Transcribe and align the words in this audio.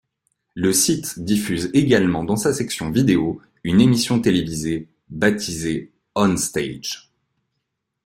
Le 0.55 0.73
site 0.73 1.19
diffuse 1.19 1.69
également 1.75 2.23
dans 2.23 2.35
sa 2.35 2.55
section 2.55 2.89
vidéo 2.89 3.39
une 3.63 3.79
émission 3.81 4.19
télévisée, 4.19 4.89
baptisée 5.09 5.91
On 6.15 6.37
Stage. 6.37 7.13